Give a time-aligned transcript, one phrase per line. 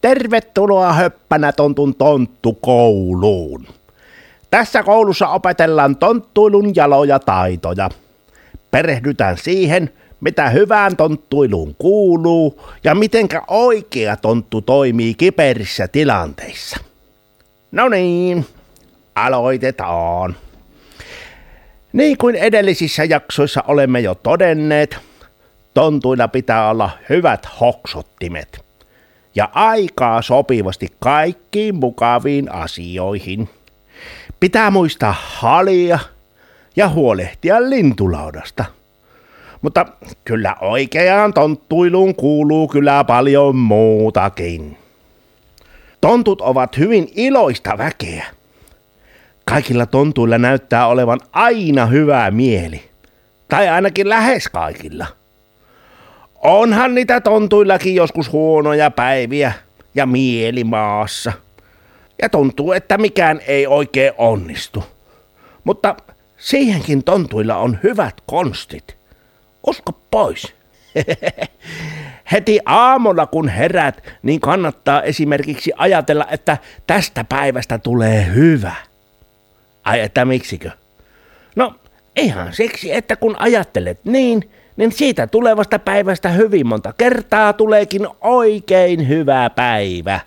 [0.00, 3.66] Tervetuloa höppänä tontun tonttukouluun.
[4.50, 7.90] Tässä koulussa opetellaan tonttuilun jaloja taitoja.
[8.70, 16.76] Perehdytään siihen, mitä hyvään tonttuiluun kuuluu ja mitenkä oikea tonttu toimii kiperissä tilanteissa.
[17.72, 18.46] No niin,
[19.14, 20.36] aloitetaan.
[21.92, 24.98] Niin kuin edellisissä jaksoissa olemme jo todenneet,
[25.74, 28.69] tontuilla pitää olla hyvät hoksottimet
[29.40, 33.48] ja aikaa sopivasti kaikkiin mukaviin asioihin.
[34.40, 35.98] Pitää muistaa halia
[36.76, 38.64] ja huolehtia lintulaudasta.
[39.62, 39.86] Mutta
[40.24, 44.78] kyllä oikeaan tonttuiluun kuuluu kyllä paljon muutakin.
[46.00, 48.26] Tontut ovat hyvin iloista väkeä.
[49.44, 52.82] Kaikilla tontuilla näyttää olevan aina hyvä mieli.
[53.48, 55.06] Tai ainakin lähes kaikilla.
[56.40, 59.52] Onhan niitä tontuillakin joskus huonoja päiviä
[59.94, 61.32] ja mieli maassa.
[62.22, 64.84] Ja tuntuu, että mikään ei oikein onnistu.
[65.64, 65.96] Mutta
[66.36, 68.96] siihenkin tontuilla on hyvät konstit.
[69.66, 70.54] Usko pois.
[72.32, 78.74] Heti aamulla kun herät, niin kannattaa esimerkiksi ajatella, että tästä päivästä tulee hyvä.
[79.84, 80.70] Ai että miksikö?
[81.56, 81.74] No
[82.16, 89.08] ihan siksi, että kun ajattelet niin, niin siitä tulevasta päivästä hyvin monta kertaa tuleekin oikein
[89.08, 90.20] hyvä päivä.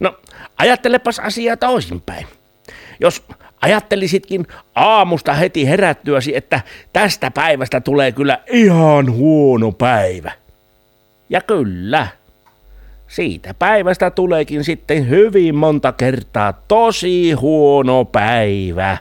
[0.00, 0.14] No,
[0.58, 2.26] ajattelepas asiaa toisinpäin.
[3.00, 3.22] Jos
[3.62, 6.60] ajattelisitkin aamusta heti herättyäsi, että
[6.92, 10.32] tästä päivästä tulee kyllä ihan huono päivä.
[11.30, 12.08] Ja kyllä,
[13.08, 18.98] siitä päivästä tuleekin sitten hyvin monta kertaa tosi huono päivä.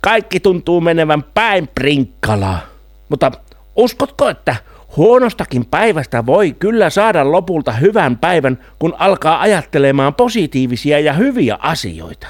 [0.00, 2.60] Kaikki tuntuu menevän päin prinkkalaa.
[3.08, 3.32] Mutta
[3.76, 4.56] uskotko, että
[4.96, 12.26] huonostakin päivästä voi kyllä saada lopulta hyvän päivän, kun alkaa ajattelemaan positiivisia ja hyviä asioita?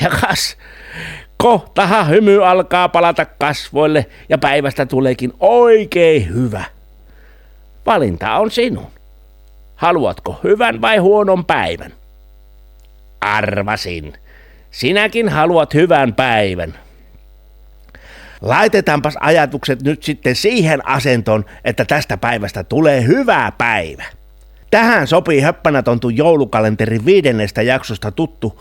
[0.00, 0.56] Ja kas,
[1.36, 6.64] kohtahan hymy alkaa palata kasvoille ja päivästä tuleekin oikein hyvä.
[7.86, 8.90] Valinta on sinun.
[9.76, 11.92] Haluatko hyvän vai huonon päivän?
[13.20, 14.12] Arvasin.
[14.70, 16.74] Sinäkin haluat hyvän päivän.
[18.40, 24.04] Laitetaanpas ajatukset nyt sitten siihen asentoon, että tästä päivästä tulee hyvä päivä.
[24.70, 28.60] Tähän sopii höppänätontu joulukalenterin viidennestä jaksosta tuttu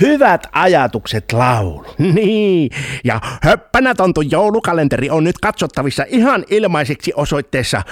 [0.00, 1.84] Hyvät ajatukset laulu.
[2.14, 2.70] Niin,
[3.04, 7.82] ja höppänätontu joulukalenteri on nyt katsottavissa ihan ilmaiseksi osoitteessa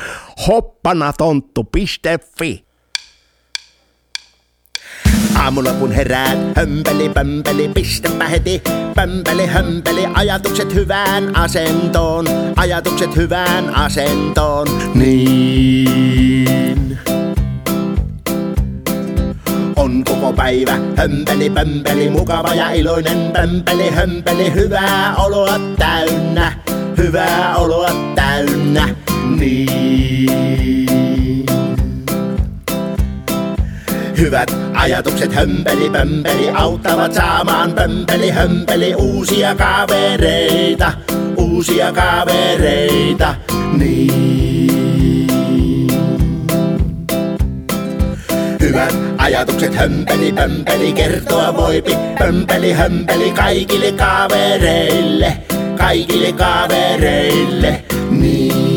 [0.47, 2.65] hoppanatontu.fi.
[5.45, 8.63] Aamulla kun heräät, hömpeli, pömpeli, pistäpä heti,
[8.95, 16.99] pömpeli, hömpeli, ajatukset hyvään asentoon, ajatukset hyvään asentoon, niin.
[19.77, 23.33] On koko päivä hömpeli, pömpeli, mukava ja iloinen.
[23.33, 26.53] Pömpeli, hömpeli, hyvää oloa täynnä,
[26.97, 28.89] hyvää oloa täynnä,
[29.37, 30.84] niin.
[34.25, 35.33] Hyvät ajatukset.
[35.33, 37.73] Hömpeli pömpeli auttavat saamaan.
[37.73, 40.93] Pömpeli hömpeli uusia kavereita,
[41.37, 43.35] uusia kavereita,
[43.79, 45.19] niin.
[48.61, 49.75] Hyvät ajatukset.
[49.75, 55.37] Hömpeli pömpeli kertoa voipi, pömpeli hömpeli kaikille kavereille,
[55.79, 58.74] kaikille kavereille, niin.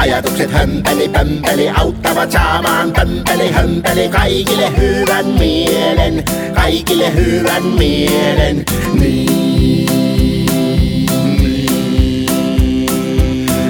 [0.00, 6.24] Ajatukset hömpeli pömpeli auttavat saamaan pömpeli hömpeli kaikille hyvän mielen,
[6.54, 9.88] kaikille hyvän mielen, niin.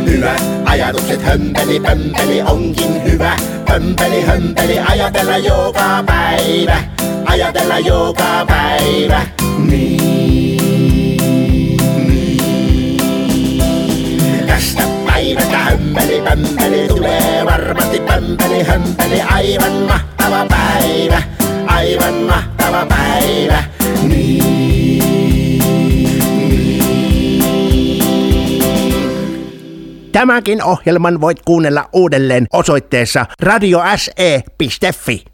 [0.07, 3.37] Hyvät ajatukset hömpeli pömpeli onkin hyvä,
[3.67, 6.83] pömpeli hömpeli ajatella joka päivä,
[7.25, 9.27] ajatella joka päivä,
[9.59, 10.20] niin.
[18.07, 21.23] Pömpeli hömpeli aivan mahtava päivä,
[21.67, 23.65] aivan mahtava päivä,
[30.13, 35.31] Tämäkin ohjelman voit kuunnella uudelleen osoitteessa radiose.fi.